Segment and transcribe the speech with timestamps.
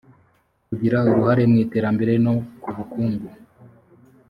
[0.67, 3.27] kugira uruhare mu iterambere no ku bukungu